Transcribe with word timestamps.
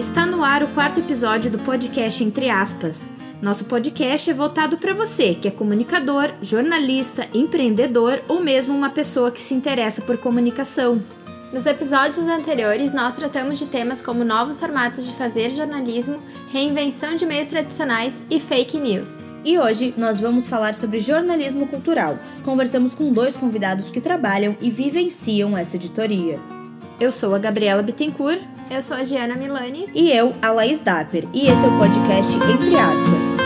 Está 0.00 0.24
no 0.24 0.42
ar 0.42 0.62
o 0.62 0.68
quarto 0.68 0.98
episódio 0.98 1.50
do 1.50 1.58
podcast 1.58 2.24
Entre 2.24 2.48
Aspas. 2.48 3.12
Nosso 3.42 3.66
podcast 3.66 4.30
é 4.30 4.32
voltado 4.32 4.78
para 4.78 4.94
você 4.94 5.34
que 5.34 5.46
é 5.46 5.50
comunicador, 5.50 6.32
jornalista, 6.40 7.28
empreendedor 7.34 8.22
ou 8.26 8.40
mesmo 8.40 8.74
uma 8.74 8.88
pessoa 8.88 9.30
que 9.30 9.42
se 9.42 9.52
interessa 9.52 10.00
por 10.00 10.16
comunicação. 10.16 11.02
Nos 11.52 11.66
episódios 11.66 12.26
anteriores, 12.26 12.94
nós 12.94 13.12
tratamos 13.12 13.58
de 13.58 13.66
temas 13.66 14.00
como 14.00 14.24
novos 14.24 14.58
formatos 14.58 15.04
de 15.04 15.12
fazer 15.16 15.50
jornalismo, 15.50 16.16
reinvenção 16.50 17.14
de 17.14 17.26
meios 17.26 17.48
tradicionais 17.48 18.22
e 18.30 18.40
fake 18.40 18.78
news. 18.78 19.12
E 19.44 19.58
hoje 19.58 19.92
nós 19.98 20.18
vamos 20.18 20.46
falar 20.46 20.74
sobre 20.74 20.98
jornalismo 20.98 21.66
cultural. 21.66 22.18
Conversamos 22.42 22.94
com 22.94 23.12
dois 23.12 23.36
convidados 23.36 23.90
que 23.90 24.00
trabalham 24.00 24.56
e 24.62 24.70
vivenciam 24.70 25.58
essa 25.58 25.76
editoria. 25.76 26.38
Eu 26.98 27.12
sou 27.12 27.34
a 27.34 27.38
Gabriela 27.38 27.82
Bittencourt. 27.82 28.40
Eu 28.70 28.80
sou 28.82 28.96
a 28.96 29.02
Giana 29.02 29.34
Milani. 29.34 29.88
E 29.92 30.12
eu, 30.12 30.32
a 30.40 30.52
Laís 30.52 30.78
Dapper. 30.78 31.26
E 31.34 31.48
esse 31.48 31.64
é 31.64 31.68
o 31.68 31.76
podcast 31.76 32.36
Entre 32.36 32.76
Aspas. 32.76 33.36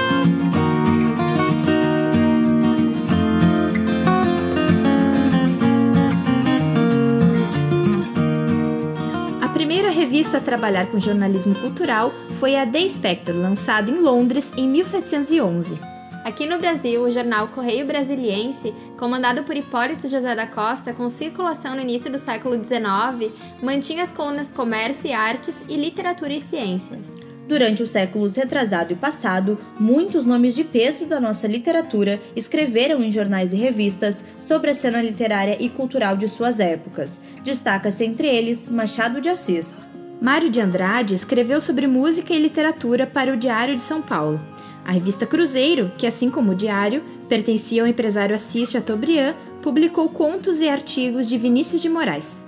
A 9.43 9.49
primeira 9.49 9.89
revista 9.89 10.37
a 10.37 10.41
trabalhar 10.43 10.89
com 10.89 10.99
jornalismo 10.99 11.55
cultural 11.55 12.13
foi 12.39 12.57
a 12.57 12.67
The 12.67 12.87
Spectre, 12.87 13.35
lançada 13.35 13.91
em 13.91 13.99
Londres 13.99 14.53
em 14.59 14.69
1711. 14.69 15.94
Aqui 16.25 16.47
no 16.47 16.59
Brasil, 16.59 17.03
o 17.03 17.11
jornal 17.11 17.49
Correio 17.49 17.87
Brasiliense, 17.87 18.75
comandado 18.97 19.43
por 19.43 19.55
Hipólito 19.55 20.09
José 20.09 20.35
da 20.35 20.47
Costa, 20.47 20.95
com 20.95 21.11
circulação 21.11 21.75
no 21.75 21.83
início 21.83 22.11
do 22.11 22.19
século 22.19 22.57
XIX, 22.57 23.31
mantinha 23.63 24.03
as 24.03 24.11
colunas 24.11 24.51
Comércio 24.51 25.11
e 25.11 25.13
Artes 25.13 25.55
e 25.69 25.77
Literatura 25.77 26.33
e 26.33 26.41
Ciências. 26.41 27.13
Durante 27.47 27.83
os 27.83 27.91
séculos 27.91 28.37
retrasado 28.37 28.95
e 28.95 28.97
passado, 28.97 29.59
muitos 29.79 30.25
nomes 30.25 30.55
de 30.55 30.65
peso 30.65 31.05
da 31.05 31.21
nossa 31.21 31.47
literatura 31.47 32.19
escreveram 32.35 33.03
em 33.03 33.11
jornais 33.11 33.53
e 33.53 33.57
revistas 33.57 34.25
sobre 34.41 34.71
a 34.71 34.75
cena 34.75 35.03
literária 35.03 35.59
e 35.61 35.69
cultural 35.69 36.17
de 36.17 36.27
suas 36.27 36.59
épocas. 36.59 37.23
Destaca-se 37.43 38.03
entre 38.03 38.29
eles 38.29 38.67
Machado 38.67 39.21
de 39.21 39.29
Assis. 39.29 39.83
Mário 40.23 40.49
de 40.49 40.59
Andrade 40.59 41.15
escreveu 41.15 41.61
sobre 41.61 41.87
música 41.87 42.33
e 42.33 42.39
literatura 42.39 43.07
para 43.07 43.31
o 43.31 43.37
Diário 43.37 43.77
de 43.77 43.83
São 43.83 44.01
Paulo. 44.01 44.41
A 44.85 44.93
revista 44.93 45.27
Cruzeiro, 45.27 45.91
que 45.97 46.07
assim 46.07 46.31
como 46.31 46.53
o 46.53 46.55
Diário, 46.55 47.03
pertencia 47.27 47.83
ao 47.83 47.89
empresário 47.89 48.37
Assis 48.37 48.71
Chateaubriand, 48.71 49.35
publicou 49.63 50.11
contos 50.11 50.61
e 50.61 50.69
artigos 50.69 51.27
de 51.27 51.39
Vinícius 51.39 51.81
de 51.81 51.89
Moraes. 51.89 52.45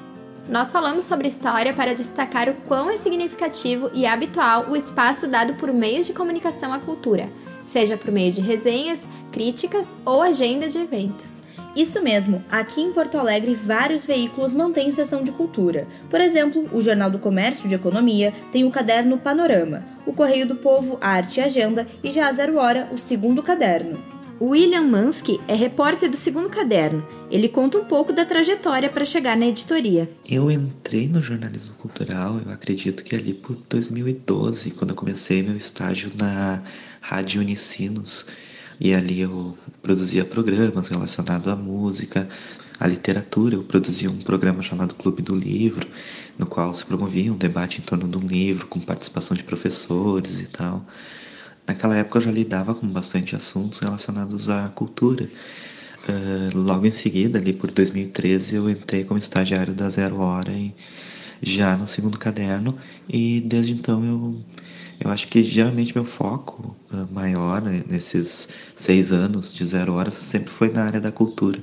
Nós 0.48 0.70
falamos 0.70 1.04
sobre 1.04 1.28
história 1.28 1.72
para 1.72 1.94
destacar 1.94 2.48
o 2.48 2.54
quão 2.68 2.90
é 2.90 2.98
significativo 2.98 3.90
e 3.94 4.06
habitual 4.06 4.66
o 4.68 4.76
espaço 4.76 5.26
dado 5.26 5.54
por 5.54 5.72
meios 5.72 6.06
de 6.06 6.12
comunicação 6.12 6.72
à 6.72 6.78
cultura, 6.78 7.28
seja 7.66 7.96
por 7.96 8.12
meio 8.12 8.32
de 8.32 8.42
resenhas, 8.42 9.06
críticas 9.32 9.86
ou 10.04 10.20
agenda 10.20 10.68
de 10.68 10.78
eventos. 10.78 11.35
Isso 11.76 12.02
mesmo, 12.02 12.42
aqui 12.50 12.80
em 12.80 12.90
Porto 12.90 13.18
Alegre 13.18 13.52
vários 13.54 14.02
veículos 14.02 14.54
mantêm 14.54 14.90
sessão 14.90 15.22
de 15.22 15.30
cultura. 15.30 15.86
Por 16.08 16.22
exemplo, 16.22 16.66
o 16.72 16.80
Jornal 16.80 17.10
do 17.10 17.18
Comércio 17.18 17.68
de 17.68 17.74
Economia 17.74 18.32
tem 18.50 18.64
o 18.64 18.70
caderno 18.70 19.18
Panorama, 19.18 19.84
o 20.06 20.12
Correio 20.14 20.48
do 20.48 20.56
Povo 20.56 20.96
Arte 21.02 21.38
e 21.38 21.42
Agenda 21.42 21.86
e 22.02 22.10
já 22.10 22.28
a 22.28 22.32
Zero 22.32 22.56
Hora 22.56 22.88
o 22.94 22.98
segundo 22.98 23.42
caderno. 23.42 24.02
William 24.40 24.82
Mansky 24.82 25.38
é 25.46 25.54
repórter 25.54 26.10
do 26.10 26.16
segundo 26.16 26.48
caderno. 26.48 27.06
Ele 27.30 27.48
conta 27.48 27.78
um 27.78 27.84
pouco 27.84 28.12
da 28.12 28.24
trajetória 28.24 28.88
para 28.88 29.04
chegar 29.04 29.36
na 29.36 29.46
editoria. 29.46 30.10
Eu 30.26 30.50
entrei 30.50 31.08
no 31.08 31.22
jornalismo 31.22 31.74
cultural, 31.74 32.38
eu 32.44 32.52
acredito 32.52 33.04
que 33.04 33.14
ali 33.14 33.34
por 33.34 33.56
2012, 33.68 34.70
quando 34.72 34.90
eu 34.90 34.96
comecei 34.96 35.42
meu 35.42 35.56
estágio 35.56 36.10
na 36.18 36.62
Rádio 37.00 37.40
Unicinos. 37.40 38.26
E 38.78 38.94
ali 38.94 39.20
eu 39.20 39.56
produzia 39.82 40.24
programas 40.24 40.88
relacionados 40.88 41.50
à 41.50 41.56
música, 41.56 42.28
à 42.78 42.86
literatura. 42.86 43.54
Eu 43.54 43.62
produzia 43.62 44.10
um 44.10 44.18
programa 44.18 44.62
chamado 44.62 44.94
Clube 44.94 45.22
do 45.22 45.34
Livro, 45.34 45.88
no 46.38 46.46
qual 46.46 46.72
se 46.74 46.84
promovia 46.84 47.32
um 47.32 47.36
debate 47.36 47.80
em 47.80 47.84
torno 47.84 48.06
de 48.06 48.16
um 48.18 48.26
livro, 48.26 48.66
com 48.66 48.78
participação 48.80 49.36
de 49.36 49.44
professores 49.44 50.40
e 50.40 50.46
tal. 50.46 50.84
Naquela 51.66 51.96
época 51.96 52.18
eu 52.18 52.22
já 52.22 52.30
lidava 52.30 52.74
com 52.74 52.86
bastante 52.86 53.34
assuntos 53.34 53.78
relacionados 53.78 54.48
à 54.48 54.68
cultura. 54.68 55.28
Uh, 56.08 56.56
logo 56.56 56.86
em 56.86 56.90
seguida, 56.90 57.38
ali 57.38 57.52
por 57.52 57.70
2013, 57.70 58.54
eu 58.54 58.70
entrei 58.70 59.02
como 59.02 59.18
estagiário 59.18 59.74
da 59.74 59.88
Zero 59.90 60.18
Hora 60.18 60.52
e 60.52 60.72
já 61.42 61.76
no 61.76 61.86
segundo 61.86 62.18
caderno 62.18 62.78
e 63.08 63.40
desde 63.40 63.72
então 63.72 64.04
eu 64.04 64.40
eu 65.00 65.10
acho 65.10 65.28
que 65.28 65.42
geralmente 65.42 65.94
meu 65.94 66.04
foco 66.04 66.76
uh, 66.92 67.08
maior 67.12 67.60
né, 67.60 67.82
nesses 67.88 68.48
seis 68.74 69.12
anos 69.12 69.52
de 69.52 69.64
zero 69.64 69.94
horas 69.94 70.14
sempre 70.14 70.50
foi 70.50 70.70
na 70.70 70.84
área 70.84 71.00
da 71.00 71.12
cultura. 71.12 71.62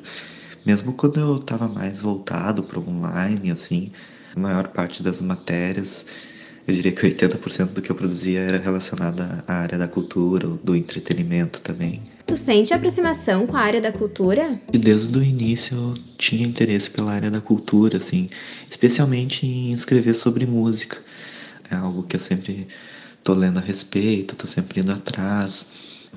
Mesmo 0.66 0.94
quando 0.94 1.20
eu 1.20 1.36
estava 1.38 1.68
mais 1.68 2.02
voltado 2.02 2.64
para 2.64 2.80
o 2.80 2.90
online, 2.90 3.52
assim, 3.52 3.92
a 4.36 4.40
maior 4.40 4.70
parte 4.70 5.04
das 5.04 5.22
matérias, 5.22 6.06
eu 6.66 6.74
diria 6.74 6.92
que 6.94 7.02
80% 7.02 7.74
do 7.74 7.82
que 7.82 7.92
eu 7.92 7.96
produzia 7.96 8.40
era 8.40 8.58
relacionado 8.58 9.22
à 9.46 9.54
área 9.54 9.78
da 9.78 9.88
cultura, 9.88 10.48
do 10.48 10.76
entretenimento 10.76 11.60
também. 11.60 12.02
Tu 12.26 12.38
sente 12.38 12.74
aproximação 12.74 13.46
com 13.46 13.58
a 13.58 13.60
área 13.60 13.82
da 13.82 13.92
cultura? 13.92 14.62
E 14.72 14.78
desde 14.78 15.18
o 15.18 15.22
início 15.22 15.76
eu 15.76 15.98
tinha 16.18 16.48
interesse 16.48 16.90
pela 16.90 17.12
área 17.12 17.30
da 17.30 17.42
cultura, 17.42 17.98
assim, 17.98 18.30
especialmente 18.70 19.46
em 19.46 19.74
escrever 19.74 20.14
sobre 20.14 20.46
música. 20.46 20.98
É 21.70 21.76
algo 21.76 22.04
que 22.04 22.16
eu 22.16 22.20
sempre 22.20 22.68
tô 23.24 23.34
lendo 23.34 23.58
a 23.58 23.62
respeito, 23.62 24.36
tô 24.36 24.48
sempre 24.48 24.82
indo 24.82 24.92
atrás. 24.92 25.68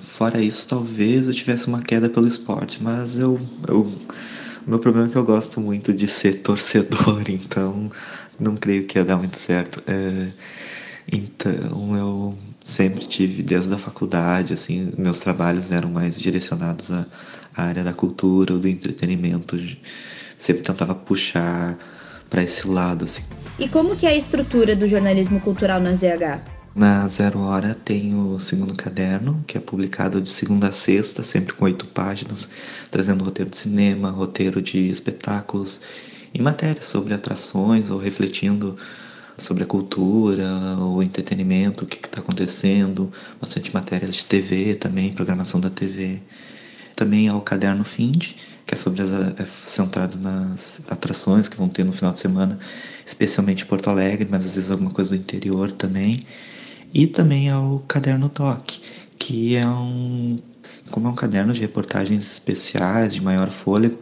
Fora 0.01 0.43
isso, 0.43 0.69
talvez 0.69 1.27
eu 1.27 1.35
tivesse 1.35 1.67
uma 1.69 1.81
queda 1.81 2.09
pelo 2.09 2.27
esporte, 2.27 2.83
mas 2.83 3.19
eu, 3.19 3.41
eu 3.67 3.91
o 4.67 4.71
meu 4.71 4.81
problema 4.81 5.07
é 5.07 5.11
que 5.11 5.17
eu 5.17 5.25
gosto 5.25 5.61
muito 5.61 5.95
de 5.95 6.09
ser 6.09 6.35
torcedor, 6.43 7.23
então 7.29 7.89
não 8.39 8.57
creio 8.57 8.85
que 8.85 8.99
ia 8.99 9.05
dar 9.05 9.17
muito 9.17 9.37
certo. 9.37 9.81
É, 9.87 10.29
então 11.11 11.97
eu 11.97 12.39
sempre 12.65 13.07
tive, 13.07 13.45
desde 13.45 13.73
a 13.73 13.79
faculdade, 13.79 14.53
assim, 14.53 14.93
meus 14.99 15.21
trabalhos 15.21 15.71
eram 15.71 15.89
mais 15.89 16.21
direcionados 16.21 16.91
à, 16.91 17.07
à 17.57 17.63
área 17.63 17.85
da 17.85 17.93
cultura 17.93 18.55
ou 18.55 18.59
do 18.59 18.67
entretenimento. 18.67 19.57
Sempre 20.37 20.65
tentava 20.65 20.97
puxar 20.97 21.79
para 22.29 22.43
esse 22.43 22.67
lado, 22.67 23.05
assim. 23.05 23.23
E 23.61 23.69
como 23.69 23.95
que 23.95 24.05
é 24.05 24.11
a 24.11 24.17
estrutura 24.17 24.75
do 24.75 24.89
jornalismo 24.89 25.41
cultural 25.41 25.81
na 25.81 25.95
ZH? 25.95 26.56
Na 26.77 27.09
Zero 27.09 27.41
Hora 27.41 27.75
tem 27.75 28.15
o 28.15 28.39
segundo 28.39 28.75
caderno, 28.75 29.43
que 29.47 29.57
é 29.57 29.61
publicado 29.63 30.21
de 30.21 30.29
segunda 30.29 30.69
a 30.69 30.73
sexta, 30.73 31.23
sempre 31.23 31.55
com 31.55 31.65
oito 31.65 31.87
páginas, 31.87 32.51
trazendo 32.91 33.25
roteiro 33.25 33.51
de 33.51 33.57
cinema, 33.57 34.11
roteiro 34.11 34.61
de 34.61 34.91
espetáculos 34.91 35.81
e 36.35 36.43
matérias 36.43 36.85
sobre 36.85 37.15
atrações 37.15 37.89
ou 37.89 37.99
refletindo 37.99 38.77
sobre 39.39 39.65
a 39.65 39.67
cultura, 39.67 40.77
o 40.79 41.03
entretenimento, 41.03 41.85
o 41.85 41.87
que 41.87 41.97
está 41.97 42.21
acontecendo, 42.21 43.11
bastante 43.41 43.73
matérias 43.73 44.15
de 44.15 44.27
TV 44.27 44.75
também, 44.75 45.15
programação 45.15 45.59
da 45.59 45.71
TV. 45.71 46.21
Também 46.95 47.27
há 47.27 47.35
o 47.35 47.41
caderno 47.41 47.85
Find, 47.85 48.35
que 48.67 48.75
é 48.75 48.77
sobre 48.77 49.01
as, 49.01 49.11
é 49.11 49.47
centrado 49.47 50.19
nas 50.19 50.83
atrações 50.91 51.49
que 51.49 51.57
vão 51.57 51.71
ter 51.71 51.85
no 51.85 51.93
final 51.93 52.13
de 52.13 52.19
semana, 52.19 52.59
especialmente 53.07 53.65
em 53.65 53.67
Porto 53.67 53.89
Alegre, 53.89 54.29
mas 54.31 54.45
às 54.45 54.57
vezes 54.57 54.71
alguma 54.71 54.91
coisa 54.91 55.17
do 55.17 55.17
interior 55.17 55.73
também. 55.73 56.23
E 56.93 57.07
também 57.07 57.51
ao 57.51 57.81
Caderno 57.87 58.29
Toque, 58.29 58.81
que 59.19 59.57
é 59.57 59.67
um. 59.67 60.39
Como 60.91 61.09
é 61.09 61.11
um 61.11 61.15
caderno 61.15 61.53
de 61.53 61.61
reportagens 61.61 62.25
especiais, 62.25 63.13
de 63.15 63.21
maior 63.21 63.51
fôlego, 63.51 63.99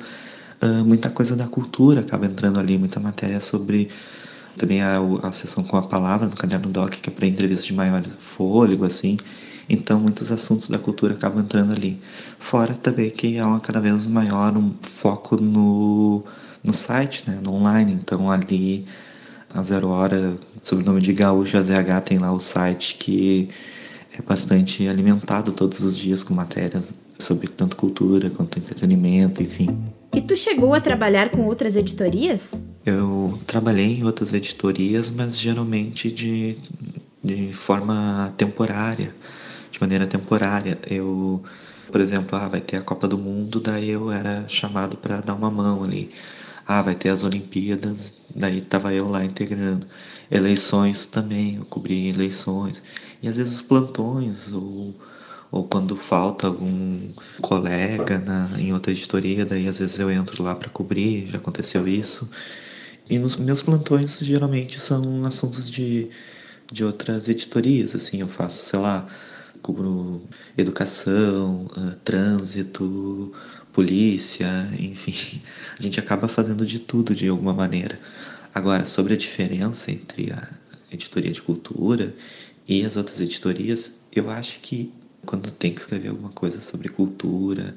uh, 0.61 0.85
muita 0.85 1.09
coisa 1.09 1.35
da 1.35 1.47
cultura 1.47 2.01
acaba 2.01 2.27
entrando 2.27 2.61
ali, 2.61 2.77
muita 2.77 3.01
matéria 3.01 3.41
sobre. 3.41 3.89
Também 4.57 4.83
a, 4.83 4.99
a 5.23 5.33
sessão 5.33 5.65
com 5.65 5.77
a 5.77 5.83
palavra 5.83 6.29
no 6.29 6.37
Caderno 6.37 6.69
Doc, 6.69 6.93
que 6.93 7.11
é 7.11 7.13
para 7.13 7.27
entrevistas 7.27 7.67
de 7.67 7.73
maior 7.73 8.03
fôlego, 8.19 8.85
assim. 8.85 9.17
Então, 9.69 9.99
muitos 9.99 10.31
assuntos 10.31 10.69
da 10.69 10.79
cultura 10.79 11.15
acabam 11.15 11.43
entrando 11.43 11.73
ali. 11.73 12.01
Fora 12.39 12.75
também 12.75 13.11
que 13.11 13.39
há 13.39 13.47
uma 13.47 13.61
cada 13.61 13.81
vez 13.81 14.07
maior 14.07 14.57
um 14.57 14.75
foco 14.83 15.37
no, 15.37 16.23
no 16.63 16.73
site, 16.73 17.25
né, 17.29 17.39
no 17.43 17.55
online. 17.55 17.93
Então, 17.93 18.31
ali 18.31 18.87
a 19.53 19.63
Zero 19.63 19.89
Hora, 19.89 20.37
sob 20.65 20.83
o 20.83 20.85
nome 20.85 21.01
de 21.01 21.13
Gaúcha 21.13 21.63
ZH, 21.63 22.01
tem 22.07 22.19
lá 22.19 22.33
o 22.33 22.41
site 22.41 22.97
que 22.97 23.49
é 24.19 24.23
bastante 24.23 24.89
alimentado 24.89 25.53
todos 25.53 25.83
os 25.83 25.97
dias 25.97 26.25
com 26.25 26.33
matérias 26.33 26.89
sobre 27.19 27.49
tanto 27.49 27.77
cultura 27.77 28.31
quanto 28.31 28.59
entretenimento, 28.59 29.43
enfim. 29.43 29.79
E 30.13 30.23
tu 30.23 30.35
chegou 30.35 30.75
a 30.75 30.81
trabalhar 30.81 31.29
com 31.29 31.43
outras 31.43 31.77
editorias? 31.77 32.59
Eu 32.85 33.39
trabalhei 33.47 33.99
em 33.99 34.05
outras 34.05 34.33
editorias, 34.33 35.11
mas 35.11 35.39
geralmente 35.39 36.11
de, 36.11 36.57
de 37.23 37.53
forma 37.53 38.33
temporária, 38.37 39.15
de 39.71 39.81
maneira 39.81 40.07
temporária. 40.07 40.79
Eu, 40.89 41.43
por 41.93 42.01
exemplo, 42.01 42.39
ah, 42.39 42.49
vai 42.49 42.61
ter 42.61 42.79
a 42.79 42.83
Copa 42.83 43.07
do 43.07 43.19
Mundo, 43.19 43.61
daí 43.61 43.91
eu 43.91 44.11
era 44.11 44.45
chamado 44.49 44.97
para 44.97 45.21
dar 45.21 45.35
uma 45.35 45.51
mão 45.51 45.85
ali 45.85 46.11
ah, 46.67 46.83
vai 46.83 46.95
ter 46.95 47.11
as 47.11 47.23
Olimpíadas, 47.23 48.15
daí 48.35 48.61
tava 48.61 48.93
eu 48.93 49.09
lá 49.09 49.25
integrando. 49.25 49.87
Eleições 50.31 51.07
também, 51.07 51.57
eu 51.57 51.65
cobri 51.65 52.09
eleições. 52.09 52.83
E 53.23 53.29
às 53.29 53.37
vezes 53.37 53.61
plantões, 53.61 54.53
ou, 54.53 54.95
ou 55.51 55.65
quando 55.65 55.97
falta 55.97 56.47
algum 56.47 57.09
colega 57.41 58.19
na, 58.19 58.51
em 58.59 58.73
outra 58.73 58.93
editoria, 58.93 59.45
daí 59.45 59.69
às 59.69 59.79
vezes 59.79 59.99
eu 59.99 60.11
entro 60.11 60.43
lá 60.43 60.55
para 60.55 60.69
cobrir, 60.69 61.29
já 61.31 61.39
aconteceu 61.39 61.87
isso. 61.89 62.29
E 63.09 63.19
nos 63.19 63.37
meus 63.37 63.63
plantões 63.63 64.19
geralmente 64.21 64.81
são 64.81 65.25
assuntos 65.27 65.71
de, 65.71 66.09
de 66.73 66.85
outras 66.85 67.29
editorias, 67.29 67.95
assim, 67.95 68.21
eu 68.21 68.29
faço, 68.29 68.65
sei 68.65 68.79
lá, 68.79 69.07
cubro 69.63 70.23
educação, 70.57 71.67
uh, 71.77 71.97
trânsito, 72.05 73.33
polícia, 73.73 74.69
enfim, 74.79 75.41
a 75.79 75.83
gente 75.83 75.99
acaba 75.99 76.29
fazendo 76.29 76.67
de 76.67 76.79
tudo 76.79 77.15
de 77.15 77.29
alguma 77.29 77.53
maneira. 77.53 77.99
Agora, 78.55 78.87
sobre 78.87 79.15
a 79.15 79.17
diferença 79.17 79.91
entre 79.91 80.33
a 80.33 80.49
editoria 80.93 81.33
de 81.33 81.43
cultura 81.43 82.15
e 82.69 82.85
as 82.85 82.97
outras 82.97 83.21
editorias, 83.21 83.99
eu 84.13 84.31
acho 84.31 84.61
que 84.61 84.93
quando 85.27 85.51
tem 85.51 85.73
que 85.75 85.81
escrever 85.81 86.09
alguma 86.09 86.31
coisa 86.31 86.63
sobre 86.63 86.89
cultura, 86.89 87.75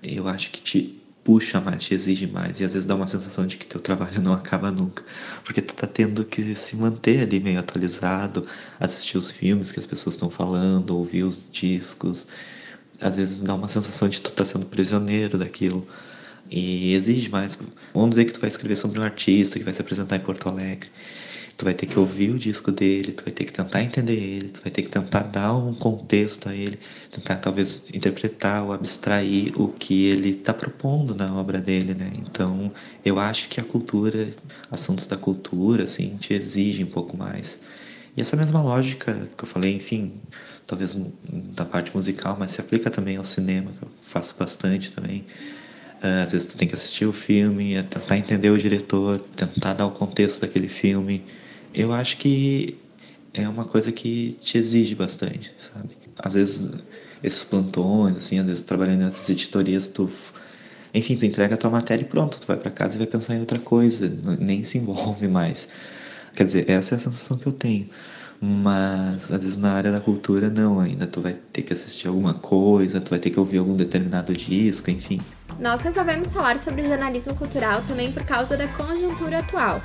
eu 0.00 0.28
acho 0.28 0.52
que 0.52 0.60
te 0.60 1.02
puxa 1.24 1.60
mais, 1.60 1.82
te 1.82 1.94
exige 1.94 2.26
mais 2.26 2.60
e 2.60 2.64
às 2.64 2.74
vezes 2.74 2.86
dá 2.86 2.94
uma 2.94 3.06
sensação 3.06 3.46
de 3.46 3.56
que 3.56 3.66
teu 3.66 3.80
trabalho 3.80 4.22
não 4.22 4.32
acaba 4.32 4.70
nunca, 4.70 5.04
porque 5.44 5.60
tu 5.60 5.74
tá 5.74 5.86
tendo 5.86 6.24
que 6.24 6.54
se 6.54 6.76
manter 6.76 7.22
ali 7.22 7.40
meio 7.40 7.58
atualizado, 7.58 8.46
assistir 8.78 9.16
os 9.16 9.30
filmes 9.30 9.72
que 9.72 9.78
as 9.80 9.86
pessoas 9.86 10.14
estão 10.14 10.30
falando, 10.30 10.96
ouvir 10.96 11.24
os 11.24 11.48
discos. 11.50 12.28
Às 13.00 13.16
vezes 13.16 13.40
dá 13.40 13.54
uma 13.54 13.68
sensação 13.68 14.08
de 14.08 14.20
tu 14.20 14.32
tá 14.32 14.44
sendo 14.44 14.66
prisioneiro 14.66 15.36
daquilo 15.38 15.86
e 16.52 16.92
exige 16.94 17.30
mais. 17.30 17.58
Vamos 17.94 18.10
dizer 18.10 18.26
que 18.26 18.32
tu 18.32 18.40
vai 18.40 18.48
escrever 18.48 18.76
sobre 18.76 19.00
um 19.00 19.02
artista 19.02 19.58
que 19.58 19.64
vai 19.64 19.72
se 19.72 19.80
apresentar 19.80 20.16
em 20.16 20.20
Porto 20.20 20.48
Alegre. 20.48 20.88
Tu 21.56 21.64
vai 21.64 21.74
ter 21.74 21.86
que 21.86 21.98
ouvir 21.98 22.30
o 22.30 22.38
disco 22.38 22.72
dele, 22.72 23.12
tu 23.12 23.24
vai 23.24 23.32
ter 23.32 23.44
que 23.44 23.52
tentar 23.52 23.82
entender 23.82 24.14
ele, 24.14 24.48
tu 24.48 24.62
vai 24.62 24.70
ter 24.70 24.82
que 24.82 24.88
tentar 24.88 25.22
dar 25.22 25.54
um 25.54 25.74
contexto 25.74 26.48
a 26.48 26.54
ele, 26.54 26.78
tentar 27.10 27.36
talvez 27.36 27.84
interpretar 27.92 28.64
ou 28.64 28.72
abstrair 28.72 29.52
o 29.60 29.68
que 29.68 30.06
ele 30.06 30.30
está 30.30 30.52
propondo 30.52 31.14
na 31.14 31.32
obra 31.34 31.60
dele, 31.60 31.94
né? 31.94 32.10
Então, 32.18 32.72
eu 33.04 33.18
acho 33.18 33.48
que 33.48 33.60
a 33.60 33.64
cultura, 33.64 34.30
assuntos 34.70 35.06
da 35.06 35.16
cultura, 35.16 35.84
assim, 35.84 36.16
te 36.16 36.34
exigem 36.34 36.84
um 36.84 36.90
pouco 36.90 37.16
mais. 37.16 37.58
E 38.16 38.20
essa 38.20 38.36
mesma 38.36 38.60
lógica 38.62 39.28
que 39.36 39.44
eu 39.44 39.48
falei, 39.48 39.74
enfim, 39.76 40.14
talvez 40.66 40.96
da 41.54 41.64
parte 41.64 41.94
musical, 41.94 42.36
mas 42.38 42.50
se 42.50 42.60
aplica 42.60 42.90
também 42.90 43.16
ao 43.16 43.24
cinema, 43.24 43.70
que 43.78 43.84
eu 43.84 43.90
faço 44.00 44.34
bastante 44.38 44.90
também. 44.90 45.24
Uh, 46.02 46.22
às 46.22 46.32
vezes 46.32 46.48
tu 46.48 46.56
tem 46.56 46.66
que 46.66 46.74
assistir 46.74 47.06
o 47.06 47.12
filme, 47.12 47.74
é 47.74 47.82
tentar 47.82 48.18
entender 48.18 48.50
o 48.50 48.58
diretor, 48.58 49.18
tentar 49.36 49.74
dar 49.74 49.86
o 49.86 49.92
contexto 49.92 50.40
daquele 50.40 50.68
filme, 50.68 51.24
eu 51.72 51.92
acho 51.92 52.16
que 52.16 52.76
é 53.32 53.48
uma 53.48 53.64
coisa 53.64 53.92
que 53.92 54.36
te 54.42 54.58
exige 54.58 54.94
bastante, 54.94 55.54
sabe? 55.58 55.90
Às 56.18 56.34
vezes, 56.34 56.68
esses 57.22 57.44
plantões, 57.44 58.16
assim, 58.16 58.38
às 58.38 58.46
vezes 58.46 58.62
trabalhando 58.62 59.02
em 59.02 59.04
outras 59.06 59.28
editorias, 59.30 59.88
tu. 59.88 60.10
Enfim, 60.94 61.16
tu 61.16 61.24
entrega 61.24 61.54
a 61.54 61.58
tua 61.58 61.70
matéria 61.70 62.02
e 62.02 62.06
pronto, 62.06 62.38
tu 62.38 62.46
vai 62.46 62.56
para 62.56 62.70
casa 62.70 62.96
e 62.96 62.98
vai 62.98 63.06
pensar 63.06 63.34
em 63.34 63.40
outra 63.40 63.58
coisa, 63.58 64.12
nem 64.38 64.62
se 64.62 64.76
envolve 64.76 65.26
mais. 65.26 65.68
Quer 66.34 66.44
dizer, 66.44 66.68
essa 66.68 66.94
é 66.94 66.96
a 66.96 66.98
sensação 66.98 67.38
que 67.38 67.46
eu 67.46 67.52
tenho. 67.52 67.88
Mas 68.38 69.30
às 69.30 69.42
vezes 69.44 69.56
na 69.56 69.72
área 69.72 69.92
da 69.92 70.00
cultura 70.00 70.50
não, 70.50 70.80
ainda 70.80 71.06
tu 71.06 71.20
vai 71.20 71.36
ter 71.52 71.62
que 71.62 71.72
assistir 71.72 72.08
alguma 72.08 72.34
coisa, 72.34 73.00
tu 73.00 73.10
vai 73.10 73.18
ter 73.20 73.30
que 73.30 73.38
ouvir 73.38 73.58
algum 73.58 73.76
determinado 73.76 74.32
disco, 74.34 74.90
enfim. 74.90 75.20
Nós 75.58 75.82
resolvemos 75.82 76.32
falar 76.32 76.58
sobre 76.58 76.84
jornalismo 76.84 77.34
cultural 77.34 77.82
também 77.86 78.12
por 78.12 78.24
causa 78.24 78.56
da 78.56 78.66
conjuntura 78.68 79.38
atual. 79.40 79.80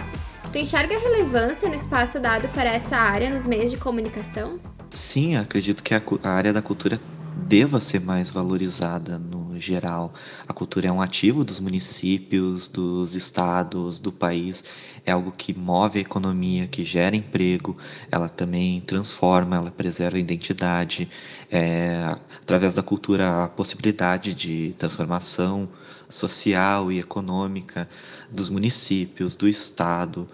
Tu 0.51 0.59
enxerga 0.59 0.97
relevância 0.97 1.67
no 1.67 1.75
espaço 1.75 2.19
dado 2.19 2.47
para 2.49 2.71
essa 2.71 2.95
área 2.95 3.29
nos 3.29 3.45
meios 3.45 3.71
de 3.71 3.77
comunicação? 3.77 4.59
Sim, 4.89 5.35
acredito 5.35 5.83
que 5.83 5.93
a, 5.93 6.01
a 6.23 6.29
área 6.29 6.53
da 6.53 6.61
cultura 6.61 6.99
deva 7.47 7.79
ser 7.79 8.01
mais 8.01 8.29
valorizada 8.29 9.17
no 9.17 9.57
geral. 9.57 10.13
A 10.47 10.51
cultura 10.51 10.89
é 10.89 10.91
um 10.91 11.01
ativo 11.01 11.45
dos 11.45 11.59
municípios, 11.61 12.67
dos 12.67 13.15
estados, 13.15 14.01
do 14.01 14.11
país. 14.11 14.65
É 15.05 15.11
algo 15.13 15.31
que 15.31 15.53
move 15.57 15.97
a 15.97 16.01
economia, 16.01 16.67
que 16.67 16.83
gera 16.83 17.15
emprego. 17.15 17.77
Ela 18.11 18.27
também 18.27 18.81
transforma, 18.81 19.55
ela 19.55 19.71
preserva 19.71 20.17
a 20.17 20.19
identidade. 20.19 21.09
É, 21.49 22.17
através 22.41 22.73
da 22.73 22.83
cultura, 22.83 23.45
a 23.45 23.47
possibilidade 23.47 24.33
de 24.33 24.75
transformação 24.77 25.69
social 26.09 26.91
e 26.91 26.99
econômica 26.99 27.87
dos 28.29 28.49
municípios, 28.49 29.37
do 29.37 29.47
estado. 29.47 30.27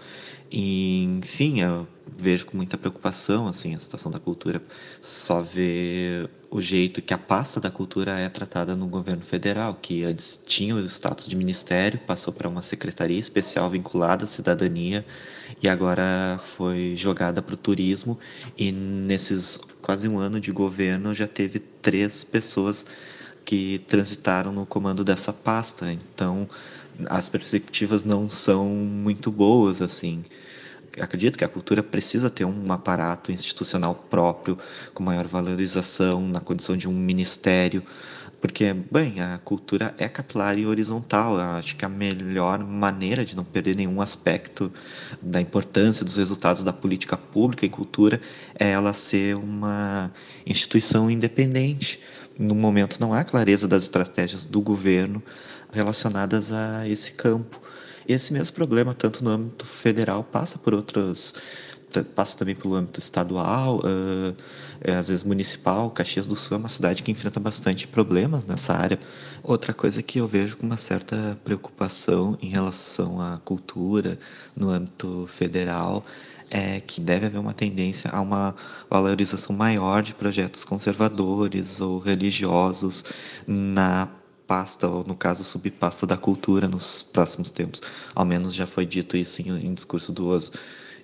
E, 0.50 1.04
enfim, 1.04 1.60
eu 1.60 1.86
vejo 2.16 2.46
com 2.46 2.56
muita 2.56 2.78
preocupação 2.78 3.48
assim 3.48 3.74
a 3.74 3.78
situação 3.78 4.10
da 4.10 4.18
cultura. 4.18 4.62
Só 5.00 5.40
ver 5.40 6.30
o 6.54 6.60
jeito 6.60 7.02
que 7.02 7.12
a 7.12 7.18
pasta 7.18 7.60
da 7.60 7.68
cultura 7.68 8.12
é 8.12 8.28
tratada 8.28 8.76
no 8.76 8.86
governo 8.86 9.22
federal, 9.22 9.74
que 9.74 10.04
antes 10.04 10.40
tinha 10.46 10.76
o 10.76 10.78
status 10.84 11.26
de 11.26 11.34
ministério, 11.34 11.98
passou 12.06 12.32
para 12.32 12.48
uma 12.48 12.62
secretaria 12.62 13.18
especial 13.18 13.68
vinculada 13.68 14.22
à 14.22 14.26
cidadania 14.28 15.04
e 15.60 15.68
agora 15.68 16.38
foi 16.40 16.94
jogada 16.94 17.42
para 17.42 17.54
o 17.54 17.56
turismo. 17.56 18.16
E 18.56 18.70
nesses 18.70 19.58
quase 19.82 20.08
um 20.08 20.16
ano 20.16 20.38
de 20.38 20.52
governo 20.52 21.12
já 21.12 21.26
teve 21.26 21.58
três 21.58 22.22
pessoas 22.22 22.86
que 23.44 23.80
transitaram 23.88 24.52
no 24.52 24.64
comando 24.64 25.02
dessa 25.02 25.32
pasta. 25.32 25.90
Então, 25.90 26.48
as 27.06 27.28
perspectivas 27.28 28.04
não 28.04 28.28
são 28.28 28.68
muito 28.68 29.28
boas 29.28 29.82
assim. 29.82 30.22
Acredito 31.00 31.38
que 31.38 31.44
a 31.44 31.48
cultura 31.48 31.82
precisa 31.82 32.30
ter 32.30 32.44
um 32.44 32.72
aparato 32.72 33.32
institucional 33.32 33.94
próprio, 33.94 34.58
com 34.92 35.02
maior 35.02 35.26
valorização, 35.26 36.26
na 36.28 36.40
condição 36.40 36.76
de 36.76 36.88
um 36.88 36.92
ministério, 36.92 37.82
porque, 38.40 38.74
bem, 38.74 39.20
a 39.20 39.38
cultura 39.38 39.94
é 39.96 40.06
capilar 40.06 40.58
e 40.58 40.66
horizontal. 40.66 41.36
Eu 41.36 41.44
acho 41.44 41.76
que 41.76 41.84
a 41.84 41.88
melhor 41.88 42.58
maneira 42.58 43.24
de 43.24 43.34
não 43.34 43.42
perder 43.42 43.74
nenhum 43.74 44.02
aspecto 44.02 44.70
da 45.22 45.40
importância 45.40 46.04
dos 46.04 46.16
resultados 46.16 46.62
da 46.62 46.72
política 46.72 47.16
pública 47.16 47.64
em 47.64 47.70
cultura 47.70 48.20
é 48.58 48.70
ela 48.70 48.92
ser 48.92 49.34
uma 49.36 50.12
instituição 50.46 51.10
independente 51.10 52.00
no 52.38 52.54
momento 52.54 53.00
não 53.00 53.14
há 53.14 53.22
clareza 53.22 53.68
das 53.68 53.84
estratégias 53.84 54.44
do 54.44 54.60
governo 54.60 55.22
relacionadas 55.72 56.52
a 56.52 56.88
esse 56.88 57.12
campo. 57.12 57.60
Esse 58.06 58.32
mesmo 58.32 58.54
problema, 58.54 58.94
tanto 58.94 59.24
no 59.24 59.30
âmbito 59.30 59.64
federal, 59.64 60.24
passa 60.24 60.58
por 60.58 60.74
outros 60.74 61.34
passa 62.02 62.36
também 62.36 62.56
pelo 62.56 62.74
âmbito 62.74 62.98
estadual, 62.98 63.78
uh, 63.78 64.34
às 64.98 65.08
vezes 65.08 65.22
municipal. 65.22 65.90
Caxias 65.90 66.26
do 66.26 66.34
Sul 66.34 66.56
é 66.56 66.58
uma 66.58 66.68
cidade 66.68 67.02
que 67.02 67.10
enfrenta 67.12 67.38
bastante 67.38 67.86
problemas 67.86 68.46
nessa 68.46 68.74
área. 68.74 68.98
Outra 69.42 69.72
coisa 69.72 70.02
que 70.02 70.18
eu 70.18 70.26
vejo 70.26 70.56
com 70.56 70.66
uma 70.66 70.76
certa 70.76 71.38
preocupação 71.44 72.36
em 72.42 72.48
relação 72.48 73.20
à 73.20 73.38
cultura 73.44 74.18
no 74.56 74.70
âmbito 74.70 75.26
federal 75.28 76.04
é 76.50 76.80
que 76.80 77.00
deve 77.00 77.26
haver 77.26 77.38
uma 77.38 77.54
tendência 77.54 78.10
a 78.10 78.20
uma 78.20 78.54
valorização 78.88 79.54
maior 79.54 80.02
de 80.02 80.14
projetos 80.14 80.64
conservadores 80.64 81.80
ou 81.80 81.98
religiosos 81.98 83.04
na 83.46 84.08
pasta, 84.46 84.88
ou 84.88 85.04
no 85.04 85.14
caso 85.14 85.44
subpasta 85.44 86.06
da 86.06 86.16
cultura 86.16 86.68
nos 86.68 87.02
próximos 87.02 87.50
tempos. 87.50 87.80
Ao 88.14 88.24
menos 88.24 88.54
já 88.54 88.66
foi 88.66 88.86
dito 88.86 89.16
isso 89.16 89.42
em, 89.42 89.66
em 89.66 89.74
discurso 89.74 90.12
do 90.12 90.32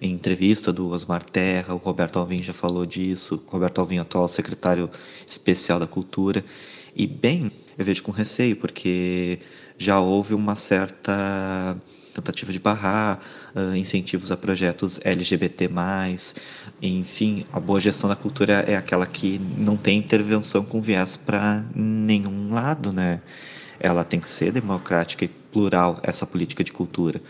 em 0.00 0.12
entrevista 0.12 0.72
do 0.72 0.88
Osmar 0.88 1.22
Terra, 1.22 1.74
o 1.74 1.76
Roberto 1.76 2.18
Alvim 2.18 2.42
já 2.42 2.54
falou 2.54 2.86
disso, 2.86 3.42
o 3.46 3.50
Roberto 3.50 3.80
Alvim, 3.80 3.98
atual 3.98 4.26
secretário 4.28 4.88
especial 5.26 5.78
da 5.78 5.86
cultura. 5.86 6.42
E 6.96 7.06
bem, 7.06 7.52
eu 7.76 7.84
vejo 7.84 8.02
com 8.02 8.10
receio, 8.10 8.56
porque 8.56 9.38
já 9.76 10.00
houve 10.00 10.32
uma 10.34 10.56
certa 10.56 11.76
tentativa 12.10 12.52
de 12.52 12.58
barrar 12.58 13.20
uh, 13.54 13.74
incentivos 13.74 14.30
a 14.30 14.36
projetos 14.36 15.00
LGBT+, 15.02 15.70
enfim, 16.82 17.44
a 17.52 17.60
boa 17.60 17.80
gestão 17.80 18.08
da 18.08 18.16
cultura 18.16 18.64
é 18.66 18.76
aquela 18.76 19.06
que 19.06 19.38
não 19.56 19.76
tem 19.76 19.98
intervenção 19.98 20.64
com 20.64 20.80
viés 20.80 21.16
para 21.16 21.64
nenhum 21.74 22.52
lado, 22.52 22.92
né? 22.92 23.20
Ela 23.78 24.04
tem 24.04 24.20
que 24.20 24.28
ser 24.28 24.52
democrática 24.52 25.24
e 25.24 25.28
plural, 25.28 25.98
essa 26.02 26.26
política 26.26 26.62
de 26.62 26.72
cultura. 26.72 27.20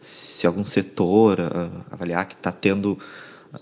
Se 0.00 0.46
algum 0.46 0.64
setor 0.64 1.38
uh, 1.40 1.84
avaliar 1.90 2.26
que 2.26 2.34
está 2.34 2.52
tendo 2.52 2.98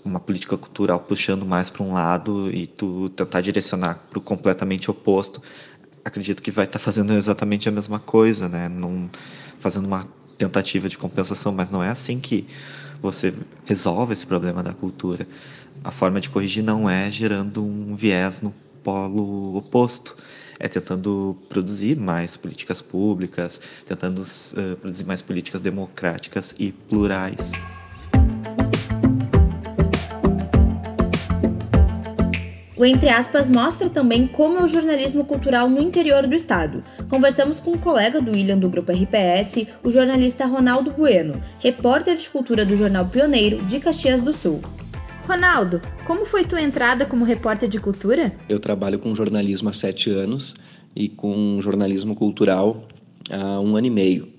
uma 0.05 0.19
política 0.19 0.57
cultural 0.57 0.99
puxando 0.99 1.45
mais 1.45 1.69
para 1.69 1.83
um 1.83 1.93
lado 1.93 2.51
e 2.53 2.67
tu 2.67 3.09
tentar 3.09 3.41
direcionar 3.41 3.99
para 4.09 4.19
o 4.19 4.21
completamente 4.21 4.89
oposto, 4.89 5.41
acredito 6.03 6.41
que 6.41 6.51
vai 6.51 6.65
estar 6.65 6.79
tá 6.79 6.83
fazendo 6.83 7.13
exatamente 7.17 7.67
a 7.67 7.71
mesma 7.71 7.99
coisa, 7.99 8.47
né? 8.47 8.69
Não 8.69 9.09
fazendo 9.57 9.85
uma 9.85 10.07
tentativa 10.39 10.87
de 10.87 10.97
compensação, 10.97 11.51
mas 11.51 11.69
não 11.69 11.83
é 11.83 11.89
assim 11.89 12.19
que 12.19 12.47
você 13.01 13.33
resolve 13.65 14.13
esse 14.13 14.25
problema 14.25 14.63
da 14.63 14.73
cultura. 14.73 15.27
A 15.83 15.91
forma 15.91 16.19
de 16.19 16.29
corrigir 16.29 16.63
não 16.63 16.89
é 16.89 17.11
gerando 17.11 17.63
um 17.63 17.95
viés 17.95 18.41
no 18.41 18.55
polo 18.83 19.57
oposto, 19.57 20.15
é 20.57 20.67
tentando 20.67 21.37
produzir 21.47 21.95
mais 21.97 22.35
políticas 22.35 22.81
públicas, 22.81 23.61
tentando 23.85 24.19
uh, 24.19 24.75
produzir 24.77 25.05
mais 25.05 25.21
políticas 25.21 25.61
democráticas 25.61 26.55
e 26.57 26.71
plurais. 26.71 27.53
O 32.79 32.85
Entre 32.85 33.09
Aspas 33.09 33.49
mostra 33.49 33.89
também 33.89 34.25
como 34.25 34.57
é 34.57 34.63
o 34.63 34.67
jornalismo 34.69 35.25
cultural 35.25 35.67
no 35.67 35.81
interior 35.81 36.25
do 36.25 36.33
estado. 36.33 36.81
Conversamos 37.09 37.59
com 37.59 37.71
um 37.71 37.77
colega 37.77 38.21
do 38.21 38.31
William 38.31 38.57
do 38.57 38.69
Grupo 38.69 38.93
RPS, 38.93 39.67
o 39.83 39.91
jornalista 39.91 40.45
Ronaldo 40.45 40.89
Bueno, 40.91 41.43
repórter 41.59 42.15
de 42.15 42.29
cultura 42.29 42.65
do 42.65 42.77
jornal 42.77 43.05
Pioneiro 43.05 43.61
de 43.65 43.81
Caxias 43.81 44.21
do 44.21 44.31
Sul. 44.31 44.61
Ronaldo, 45.27 45.81
como 46.07 46.23
foi 46.23 46.45
tua 46.45 46.61
entrada 46.61 47.05
como 47.05 47.25
repórter 47.25 47.67
de 47.67 47.81
cultura? 47.81 48.33
Eu 48.47 48.61
trabalho 48.61 48.97
com 48.97 49.13
jornalismo 49.13 49.67
há 49.67 49.73
sete 49.73 50.09
anos 50.09 50.55
e 50.95 51.09
com 51.09 51.59
jornalismo 51.61 52.15
cultural 52.15 52.87
há 53.29 53.59
um 53.59 53.75
ano 53.75 53.87
e 53.87 53.91
meio. 53.91 54.29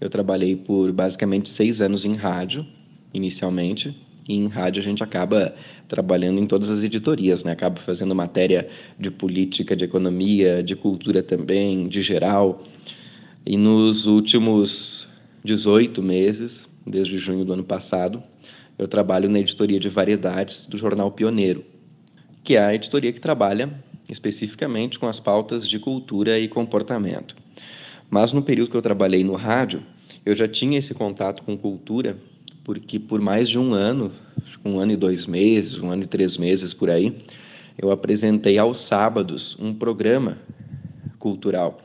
Eu 0.00 0.10
trabalhei 0.10 0.56
por 0.56 0.90
basicamente 0.90 1.48
seis 1.48 1.80
anos 1.80 2.04
em 2.04 2.16
rádio, 2.16 2.66
inicialmente, 3.14 3.96
e 4.28 4.34
em 4.34 4.48
rádio 4.48 4.80
a 4.80 4.84
gente 4.84 5.02
acaba 5.02 5.54
trabalhando 5.88 6.40
em 6.40 6.46
todas 6.46 6.68
as 6.68 6.82
editorias, 6.82 7.44
né? 7.44 7.52
Acaba 7.52 7.80
fazendo 7.80 8.14
matéria 8.14 8.68
de 8.98 9.10
política, 9.10 9.76
de 9.76 9.84
economia, 9.84 10.62
de 10.62 10.74
cultura 10.74 11.22
também, 11.22 11.88
de 11.88 12.02
geral. 12.02 12.62
E 13.44 13.56
nos 13.56 14.06
últimos 14.06 15.06
18 15.44 16.02
meses, 16.02 16.68
desde 16.86 17.18
junho 17.18 17.44
do 17.44 17.52
ano 17.52 17.64
passado, 17.64 18.22
eu 18.78 18.88
trabalho 18.88 19.28
na 19.28 19.38
editoria 19.38 19.78
de 19.78 19.88
variedades 19.88 20.66
do 20.66 20.76
jornal 20.76 21.10
Pioneiro, 21.12 21.64
que 22.42 22.56
é 22.56 22.60
a 22.60 22.74
editoria 22.74 23.12
que 23.12 23.20
trabalha 23.20 23.72
especificamente 24.08 24.98
com 24.98 25.06
as 25.06 25.18
pautas 25.18 25.68
de 25.68 25.78
cultura 25.78 26.38
e 26.38 26.48
comportamento. 26.48 27.36
Mas 28.08 28.32
no 28.32 28.42
período 28.42 28.70
que 28.70 28.76
eu 28.76 28.82
trabalhei 28.82 29.24
no 29.24 29.34
rádio, 29.34 29.82
eu 30.24 30.34
já 30.34 30.46
tinha 30.46 30.78
esse 30.78 30.94
contato 30.94 31.42
com 31.42 31.56
cultura 31.56 32.18
porque 32.66 32.98
por 32.98 33.20
mais 33.20 33.48
de 33.48 33.60
um 33.60 33.72
ano, 33.72 34.10
um 34.64 34.80
ano 34.80 34.90
e 34.90 34.96
dois 34.96 35.24
meses, 35.24 35.78
um 35.78 35.88
ano 35.88 36.02
e 36.02 36.06
três 36.06 36.36
meses 36.36 36.74
por 36.74 36.90
aí, 36.90 37.16
eu 37.78 37.92
apresentei 37.92 38.58
aos 38.58 38.80
sábados 38.80 39.56
um 39.60 39.72
programa 39.72 40.36
cultural, 41.16 41.78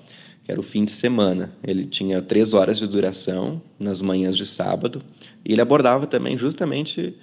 que 0.44 0.52
era 0.52 0.60
o 0.60 0.64
fim 0.64 0.84
de 0.84 0.90
semana. 0.90 1.52
Ele 1.64 1.86
tinha 1.86 2.20
três 2.20 2.56
horas 2.56 2.80
de 2.80 2.88
duração 2.88 3.62
nas 3.80 4.02
manhãs 4.02 4.36
de 4.36 4.44
sábado 4.44 5.04
e 5.46 5.52
ele 5.52 5.62
abordava 5.62 6.08
também 6.08 6.36
justamente 6.36 7.16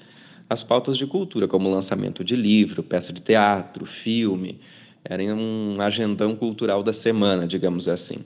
as 0.49 0.63
pautas 0.63 0.97
de 0.97 1.05
cultura, 1.05 1.49
como 1.49 1.69
lançamento 1.69 2.23
de 2.23 2.37
livro, 2.37 2.81
peça 2.85 3.13
de 3.13 3.21
teatro, 3.21 3.85
filme. 3.85 4.61
Era 5.05 5.21
um 5.35 5.81
agendão 5.81 6.37
cultural 6.37 6.81
da 6.85 6.93
semana, 6.93 7.45
digamos 7.45 7.89
assim. 7.89 8.19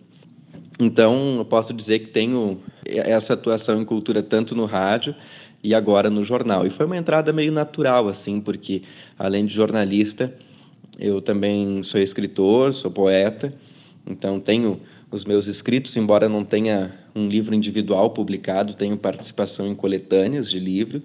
Então, 0.81 1.37
eu 1.39 1.45
posso 1.45 1.73
dizer 1.73 2.01
que 2.01 2.07
tenho 2.07 2.61
essa 2.87 3.35
atuação 3.35 3.81
em 3.81 3.85
cultura 3.85 4.23
tanto 4.23 4.55
no 4.55 4.65
rádio 4.65 5.15
e 5.63 5.75
agora 5.75 6.11
no 6.11 6.25
jornal. 6.25 6.67
E 6.67 6.71
foi 6.71 6.87
uma 6.87 6.97
entrada 6.97 7.33
meio 7.33 7.53
natural, 7.53 8.09
assim, 8.09 8.41
porque 8.41 8.83
além 9.19 9.47
de 9.47 9.55
jornalista, 9.55 10.35
eu 10.99 11.21
também 11.21 11.83
sou 11.83 12.01
escritor, 12.01 12.75
sou 12.75 12.91
poeta, 12.91 13.55
então 14.07 14.41
tenho 14.41 14.81
os 15.11 15.25
meus 15.25 15.47
escritos, 15.47 15.97
embora 15.97 16.29
não 16.29 16.45
tenha 16.45 16.95
um 17.15 17.29
livro 17.29 17.55
individual 17.55 18.11
publicado, 18.11 18.75
tenho 18.75 18.97
participação 18.97 19.67
em 19.69 19.75
coletâneas 19.75 20.51
de 20.51 20.59
livro 20.59 21.03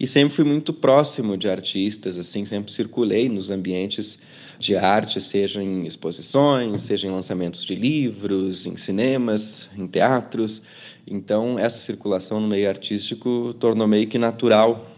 e 0.00 0.06
sempre 0.06 0.34
fui 0.34 0.44
muito 0.44 0.72
próximo 0.72 1.36
de 1.36 1.48
artistas, 1.48 2.18
assim, 2.18 2.44
sempre 2.44 2.72
circulei 2.72 3.28
nos 3.28 3.50
ambientes 3.50 4.18
de 4.58 4.76
arte, 4.76 5.20
seja 5.20 5.62
em 5.62 5.86
exposições, 5.86 6.82
seja 6.82 7.06
em 7.06 7.10
lançamentos 7.10 7.64
de 7.64 7.74
livros, 7.74 8.66
em 8.66 8.76
cinemas, 8.76 9.68
em 9.76 9.86
teatros. 9.86 10.62
Então, 11.06 11.58
essa 11.58 11.80
circulação 11.80 12.40
no 12.40 12.48
meio 12.48 12.68
artístico 12.68 13.54
tornou 13.54 13.86
meio 13.86 14.06
que 14.06 14.18
natural 14.18 14.88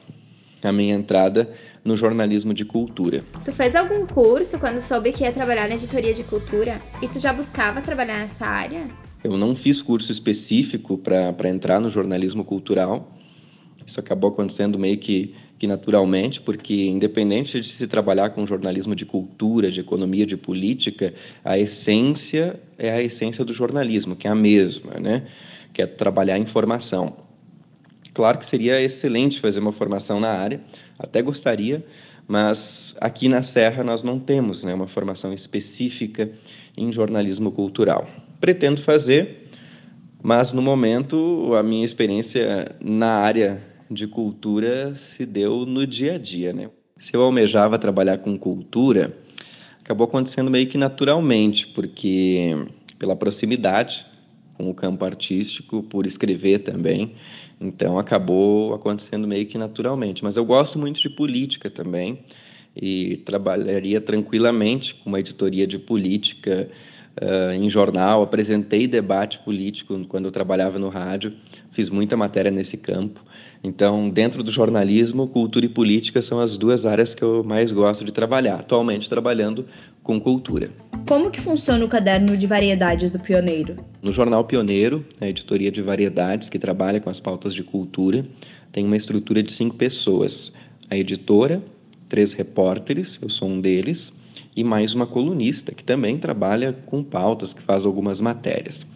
a 0.62 0.72
minha 0.72 0.94
entrada 0.94 1.52
no 1.84 1.96
jornalismo 1.96 2.52
de 2.52 2.64
cultura. 2.64 3.25
Tu 3.44 3.52
fez 3.52 3.76
algum 3.76 4.06
curso 4.06 4.58
quando 4.58 4.78
soube 4.78 5.12
que 5.12 5.22
ia 5.22 5.32
trabalhar 5.32 5.68
na 5.68 5.76
editoria 5.76 6.12
de 6.12 6.25
cultura? 6.25 6.80
E 7.00 7.08
tu 7.08 7.20
já 7.20 7.32
buscava 7.32 7.80
trabalhar 7.80 8.18
nessa 8.18 8.44
área? 8.44 8.88
Eu 9.22 9.36
não 9.36 9.54
fiz 9.54 9.80
curso 9.80 10.10
específico 10.10 10.98
para 10.98 11.48
entrar 11.48 11.80
no 11.80 11.90
jornalismo 11.90 12.44
cultural. 12.44 13.12
Isso 13.86 14.00
acabou 14.00 14.30
acontecendo 14.30 14.78
meio 14.78 14.98
que 14.98 15.34
que 15.58 15.66
naturalmente, 15.66 16.40
porque 16.40 16.86
independente 16.86 17.60
de 17.60 17.68
se 17.68 17.86
trabalhar 17.86 18.30
com 18.30 18.46
jornalismo 18.46 18.94
de 18.94 19.06
cultura, 19.06 19.70
de 19.70 19.80
economia, 19.80 20.26
de 20.26 20.36
política, 20.36 21.14
a 21.44 21.58
essência 21.58 22.60
é 22.76 22.90
a 22.90 23.02
essência 23.02 23.44
do 23.44 23.54
jornalismo, 23.54 24.14
que 24.14 24.26
é 24.26 24.30
a 24.30 24.34
mesma, 24.34 24.94
né? 25.00 25.26
Que 25.72 25.82
é 25.82 25.86
trabalhar 25.86 26.34
a 26.34 26.38
informação. 26.38 27.16
Claro 28.12 28.38
que 28.38 28.46
seria 28.46 28.80
excelente 28.80 29.40
fazer 29.40 29.60
uma 29.60 29.72
formação 29.72 30.20
na 30.20 30.30
área, 30.30 30.60
até 30.98 31.20
gostaria, 31.22 31.84
mas 32.26 32.94
aqui 33.00 33.28
na 33.28 33.42
Serra 33.42 33.84
nós 33.84 34.02
não 34.02 34.18
temos 34.18 34.64
né, 34.64 34.75
uma 34.75 34.86
formação 34.88 35.32
específica 35.32 36.30
em 36.76 36.92
jornalismo 36.92 37.52
cultural. 37.52 38.08
Pretendo 38.40 38.80
fazer, 38.80 39.48
mas 40.22 40.52
no 40.52 40.60
momento 40.60 41.54
a 41.54 41.62
minha 41.62 41.84
experiência 41.84 42.75
na 42.80 43.18
área 43.18 43.62
de 43.90 44.06
cultura 44.06 44.94
se 44.94 45.24
deu 45.24 45.64
no 45.64 45.86
dia 45.86 46.14
a 46.14 46.18
dia, 46.18 46.52
né? 46.52 46.70
Se 46.98 47.14
eu 47.14 47.22
almejava 47.22 47.78
trabalhar 47.78 48.18
com 48.18 48.38
cultura, 48.38 49.16
acabou 49.80 50.06
acontecendo 50.06 50.50
meio 50.50 50.66
que 50.66 50.78
naturalmente, 50.78 51.66
porque 51.68 52.56
pela 52.98 53.14
proximidade 53.14 54.06
com 54.54 54.70
o 54.70 54.74
campo 54.74 55.04
artístico, 55.04 55.82
por 55.82 56.06
escrever 56.06 56.60
também, 56.60 57.14
então 57.60 57.98
acabou 57.98 58.74
acontecendo 58.74 59.28
meio 59.28 59.46
que 59.46 59.58
naturalmente. 59.58 60.24
Mas 60.24 60.36
eu 60.36 60.44
gosto 60.44 60.78
muito 60.78 61.00
de 61.00 61.10
política 61.10 61.68
também 61.68 62.24
e 62.74 63.18
trabalharia 63.18 64.00
tranquilamente 64.00 64.94
com 64.94 65.10
uma 65.10 65.20
editoria 65.20 65.66
de 65.66 65.78
política 65.78 66.68
uh, 67.20 67.52
em 67.52 67.68
jornal, 67.68 68.23
apresentei 68.23 68.87
debate 68.87 69.38
político 69.40 69.99
quando 70.08 70.26
eu 70.26 70.30
trabalhava 70.30 70.78
no 70.78 70.88
rádio, 70.88 71.32
fiz 71.70 71.90
muita 71.90 72.16
matéria 72.16 72.50
nesse 72.50 72.76
campo. 72.76 73.25
Então, 73.64 74.08
dentro 74.08 74.42
do 74.42 74.52
jornalismo, 74.52 75.26
cultura 75.26 75.66
e 75.66 75.68
política 75.68 76.23
são 76.23 76.38
as 76.38 76.56
duas 76.56 76.87
áreas 76.87 77.14
que 77.14 77.23
eu 77.23 77.42
mais 77.42 77.73
gosto 77.73 78.04
de 78.04 78.12
trabalhar, 78.12 78.56
atualmente 78.56 79.08
trabalhando 79.08 79.66
com 80.02 80.20
cultura. 80.20 80.70
Como 81.08 81.30
que 81.30 81.40
funciona 81.40 81.85
o 81.85 81.88
caderno 81.88 82.37
de 82.37 82.46
variedades 82.46 83.11
do 83.11 83.18
Pioneiro? 83.18 83.76
No 84.00 84.12
jornal 84.12 84.44
Pioneiro, 84.44 85.04
a 85.20 85.26
editoria 85.26 85.70
de 85.70 85.82
variedades 85.82 86.49
que 86.49 86.58
trabalha 86.58 87.00
com 87.00 87.11
as 87.11 87.18
pautas 87.18 87.54
de 87.54 87.64
cultura, 87.64 88.25
tem 88.70 88.85
uma 88.85 88.96
estrutura 88.96 89.42
de 89.42 89.50
cinco 89.50 89.75
pessoas. 89.75 90.54
A 90.88 90.96
editora, 90.96 91.61
três 92.08 92.32
repórteres, 92.35 93.18
eu 93.20 93.28
sou 93.28 93.49
um 93.49 93.61
deles, 93.61 94.12
e 94.54 94.64
mais 94.64 94.94
uma 94.94 95.06
colunista 95.06 95.72
que 95.72 95.84
também 95.84 96.18
trabalha 96.18 96.72
com 96.86 97.02
pautas, 97.02 97.52
que 97.52 97.62
faz 97.62 97.84
algumas 97.86 98.20
matérias. 98.20 98.86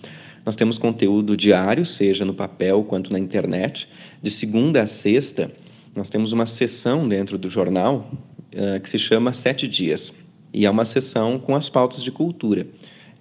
Nós 0.44 0.56
temos 0.56 0.78
conteúdo 0.78 1.36
diário, 1.36 1.84
seja 1.84 2.24
no 2.24 2.32
papel 2.32 2.82
quanto 2.84 3.12
na 3.12 3.18
internet. 3.18 3.88
De 4.22 4.30
segunda 4.30 4.82
a 4.82 4.86
sexta, 4.86 5.52
nós 5.94 6.08
temos 6.08 6.32
uma 6.32 6.46
sessão 6.46 7.06
dentro 7.06 7.36
do 7.36 7.48
jornal 7.48 8.10
uh, 8.54 8.80
que 8.80 8.88
se 8.88 8.98
chama 8.98 9.32
Sete 9.32 9.68
Dias. 9.68 10.12
E 10.52 10.64
é 10.64 10.70
uma 10.70 10.84
sessão 10.84 11.38
com 11.38 11.54
as 11.54 11.68
pautas 11.68 12.02
de 12.02 12.10
cultura. 12.10 12.66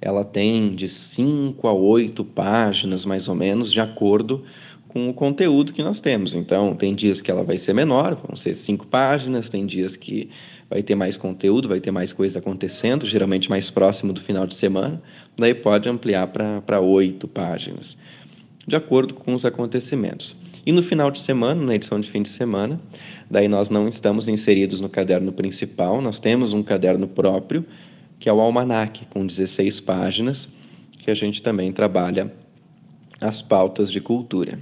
Ela 0.02 0.24
tem 0.24 0.74
de 0.74 0.88
cinco 0.88 1.68
a 1.68 1.74
oito 1.74 2.24
páginas, 2.24 3.06
mais 3.06 3.28
ou 3.28 3.36
menos, 3.36 3.72
de 3.72 3.82
acordo 3.82 4.44
com 4.90 5.08
o 5.08 5.14
conteúdo 5.14 5.72
que 5.72 5.84
nós 5.84 6.02
temos. 6.02 6.34
Então, 6.34 6.76
tem 6.76 6.94
dias 6.94 7.22
que 7.22 7.30
ela 7.30 7.44
vai 7.44 7.58
ser 7.58 7.74
menor, 7.74 8.16
vão 8.16 8.36
ser 8.36 8.56
cinco 8.56 8.88
páginas, 8.88 9.48
tem 9.48 9.66
dias 9.66 9.96
que 9.96 10.30
vai 10.68 10.82
ter 10.82 10.96
mais 10.96 11.16
conteúdo, 11.16 11.70
vai 11.70 11.80
ter 11.80 11.92
mais 11.92 12.12
coisa 12.12 12.40
acontecendo, 12.40 13.06
geralmente 13.06 13.50
mais 13.50 13.70
próximo 13.70 14.12
do 14.12 14.20
final 14.20 14.46
de 14.46 14.56
semana, 14.56 15.02
daí 15.38 15.54
pode 15.54 15.88
ampliar 15.88 16.28
para 16.28 16.80
oito 16.80 17.28
páginas, 17.28 17.96
de 18.68 18.76
acordo 18.76 19.14
com 19.14 19.34
os 19.34 19.46
acontecimentos. 19.46 20.36
E 20.66 20.72
no 20.72 20.82
final 20.82 21.10
de 21.10 21.20
semana, 21.20 21.64
na 21.64 21.76
edição 21.76 22.00
de 22.00 22.10
fim 22.10 22.24
de 22.24 22.30
semana, 22.30 22.80
daí 23.30 23.48
nós 23.48 23.70
não 23.70 23.88
estamos 23.88 24.28
inseridos 24.28 24.82
no 24.82 24.90
caderno 24.90 25.32
principal, 25.32 26.02
nós 26.02 26.20
temos 26.20 26.52
um 26.52 26.64
caderno 26.64 27.08
próprio, 27.08 27.64
que 28.20 28.28
é 28.28 28.34
o 28.34 28.42
Almanac, 28.42 29.06
com 29.12 29.26
16 29.26 29.80
páginas, 29.82 30.50
que 30.98 31.12
a 31.12 31.16
gente 31.16 31.42
também 31.42 31.72
trabalha 31.72 32.32
as 33.22 33.42
pautas 33.42 33.92
de 33.92 34.02
cultura. 34.02 34.60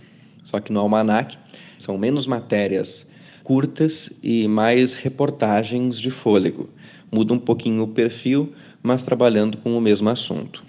Só 0.48 0.62
que 0.62 0.72
no 0.72 0.80
Almanac 0.80 1.38
são 1.78 1.98
menos 1.98 2.26
matérias 2.26 3.06
curtas 3.44 4.10
e 4.24 4.48
mais 4.48 4.94
reportagens 4.94 6.00
de 6.00 6.10
fôlego. 6.10 6.70
Muda 7.12 7.34
um 7.34 7.40
pouquinho 7.40 7.84
o 7.84 7.88
perfil, 7.90 8.54
mas 8.82 9.04
trabalhando 9.04 9.58
com 9.58 9.78
o 9.78 9.82
mesmo 9.82 10.08
assunto. 10.10 10.64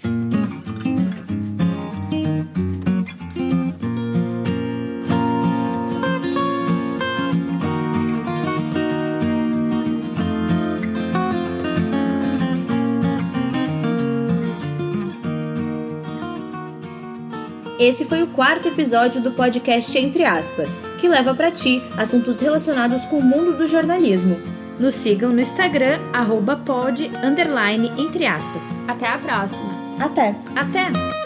Esse 17.79 18.03
foi 18.03 18.21
o 18.21 18.27
quarto 18.27 18.67
episódio 18.67 19.21
do 19.21 19.31
podcast 19.31 19.97
Entre 19.97 20.25
Aspas, 20.25 20.77
que 20.99 21.07
leva 21.07 21.33
para 21.33 21.49
ti 21.49 21.81
assuntos 21.97 22.41
relacionados 22.41 23.05
com 23.05 23.19
o 23.19 23.23
mundo 23.23 23.57
do 23.57 23.65
jornalismo. 23.65 24.37
Nos 24.77 24.95
sigam 24.95 25.31
no 25.31 25.39
Instagram, 25.39 25.97
arroba 26.11 26.57
pod, 26.57 27.09
underline, 27.23 27.89
entre 27.97 28.25
aspas. 28.25 28.63
Até 28.85 29.07
a 29.07 29.17
próxima! 29.17 29.79
Até! 29.97 30.35
Até! 30.57 31.18